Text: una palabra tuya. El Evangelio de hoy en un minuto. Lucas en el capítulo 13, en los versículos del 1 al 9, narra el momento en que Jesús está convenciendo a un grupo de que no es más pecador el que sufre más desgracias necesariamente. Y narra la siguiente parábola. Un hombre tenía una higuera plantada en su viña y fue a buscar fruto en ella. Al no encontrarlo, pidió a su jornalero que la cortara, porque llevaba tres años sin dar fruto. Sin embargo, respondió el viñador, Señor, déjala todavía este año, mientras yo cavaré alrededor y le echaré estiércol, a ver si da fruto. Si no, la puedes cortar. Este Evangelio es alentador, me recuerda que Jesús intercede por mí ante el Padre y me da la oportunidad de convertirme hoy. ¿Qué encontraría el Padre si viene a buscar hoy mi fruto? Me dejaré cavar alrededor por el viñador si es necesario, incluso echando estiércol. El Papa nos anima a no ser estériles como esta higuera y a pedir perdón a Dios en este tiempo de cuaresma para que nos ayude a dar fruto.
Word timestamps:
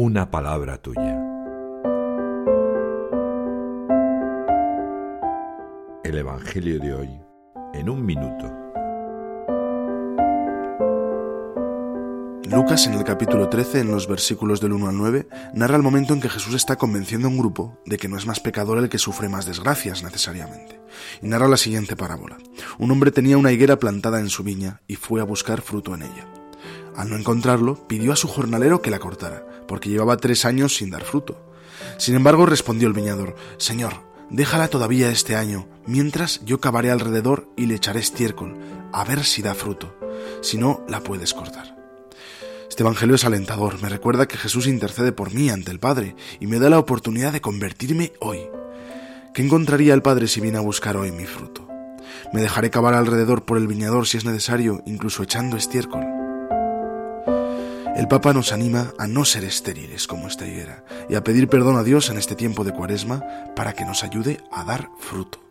una 0.00 0.30
palabra 0.30 0.78
tuya. 0.80 1.18
El 6.04 6.16
Evangelio 6.16 6.78
de 6.78 6.94
hoy 6.94 7.20
en 7.74 7.90
un 7.90 8.06
minuto. 8.06 8.46
Lucas 12.48 12.86
en 12.86 12.94
el 12.94 13.02
capítulo 13.02 13.48
13, 13.48 13.80
en 13.80 13.90
los 13.90 14.06
versículos 14.06 14.60
del 14.60 14.74
1 14.74 14.88
al 14.88 14.96
9, 14.96 15.28
narra 15.54 15.74
el 15.74 15.82
momento 15.82 16.14
en 16.14 16.20
que 16.20 16.28
Jesús 16.28 16.54
está 16.54 16.76
convenciendo 16.76 17.26
a 17.26 17.32
un 17.32 17.38
grupo 17.38 17.76
de 17.84 17.96
que 17.96 18.06
no 18.06 18.16
es 18.16 18.24
más 18.24 18.38
pecador 18.38 18.78
el 18.78 18.88
que 18.88 18.98
sufre 18.98 19.28
más 19.28 19.46
desgracias 19.46 20.04
necesariamente. 20.04 20.80
Y 21.22 21.26
narra 21.26 21.48
la 21.48 21.56
siguiente 21.56 21.96
parábola. 21.96 22.38
Un 22.78 22.92
hombre 22.92 23.10
tenía 23.10 23.36
una 23.36 23.50
higuera 23.50 23.80
plantada 23.80 24.20
en 24.20 24.28
su 24.28 24.44
viña 24.44 24.80
y 24.86 24.94
fue 24.94 25.20
a 25.20 25.24
buscar 25.24 25.60
fruto 25.60 25.92
en 25.96 26.02
ella. 26.02 26.37
Al 26.98 27.10
no 27.10 27.16
encontrarlo, 27.16 27.86
pidió 27.86 28.12
a 28.12 28.16
su 28.16 28.26
jornalero 28.26 28.82
que 28.82 28.90
la 28.90 28.98
cortara, 28.98 29.46
porque 29.68 29.88
llevaba 29.88 30.16
tres 30.16 30.44
años 30.44 30.74
sin 30.74 30.90
dar 30.90 31.04
fruto. 31.04 31.40
Sin 31.96 32.16
embargo, 32.16 32.44
respondió 32.44 32.88
el 32.88 32.92
viñador, 32.92 33.36
Señor, 33.56 34.02
déjala 34.30 34.66
todavía 34.66 35.08
este 35.08 35.36
año, 35.36 35.68
mientras 35.86 36.44
yo 36.44 36.60
cavaré 36.60 36.90
alrededor 36.90 37.48
y 37.56 37.66
le 37.66 37.76
echaré 37.76 38.00
estiércol, 38.00 38.58
a 38.92 39.04
ver 39.04 39.24
si 39.24 39.42
da 39.42 39.54
fruto. 39.54 39.96
Si 40.42 40.58
no, 40.58 40.84
la 40.88 41.00
puedes 41.00 41.34
cortar. 41.34 41.76
Este 42.68 42.82
Evangelio 42.82 43.14
es 43.14 43.24
alentador, 43.24 43.80
me 43.80 43.88
recuerda 43.88 44.26
que 44.26 44.36
Jesús 44.36 44.66
intercede 44.66 45.12
por 45.12 45.32
mí 45.32 45.50
ante 45.50 45.70
el 45.70 45.78
Padre 45.78 46.16
y 46.40 46.48
me 46.48 46.58
da 46.58 46.68
la 46.68 46.80
oportunidad 46.80 47.32
de 47.32 47.40
convertirme 47.40 48.12
hoy. 48.18 48.40
¿Qué 49.34 49.42
encontraría 49.42 49.94
el 49.94 50.02
Padre 50.02 50.26
si 50.26 50.40
viene 50.40 50.58
a 50.58 50.62
buscar 50.62 50.96
hoy 50.96 51.12
mi 51.12 51.26
fruto? 51.26 51.68
Me 52.32 52.42
dejaré 52.42 52.70
cavar 52.70 52.94
alrededor 52.94 53.44
por 53.44 53.56
el 53.56 53.68
viñador 53.68 54.08
si 54.08 54.16
es 54.16 54.24
necesario, 54.24 54.82
incluso 54.84 55.22
echando 55.22 55.56
estiércol. 55.56 56.17
El 57.98 58.06
Papa 58.06 58.32
nos 58.32 58.52
anima 58.52 58.94
a 58.96 59.08
no 59.08 59.24
ser 59.24 59.42
estériles 59.42 60.06
como 60.06 60.28
esta 60.28 60.46
higuera 60.46 60.84
y 61.10 61.16
a 61.16 61.24
pedir 61.24 61.48
perdón 61.48 61.76
a 61.76 61.82
Dios 61.82 62.10
en 62.10 62.16
este 62.16 62.36
tiempo 62.36 62.62
de 62.62 62.72
cuaresma 62.72 63.24
para 63.56 63.72
que 63.72 63.84
nos 63.84 64.04
ayude 64.04 64.38
a 64.52 64.62
dar 64.62 64.88
fruto. 65.00 65.47